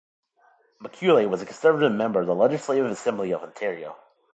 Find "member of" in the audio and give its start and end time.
1.91-2.25